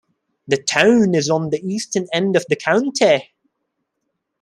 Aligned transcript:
The 0.47 0.57
town 0.57 1.13
is 1.13 1.29
on 1.29 1.51
the 1.51 1.59
eastern 1.61 2.07
end 2.11 2.35
of 2.35 2.43
the 2.49 2.55
county. 2.55 3.31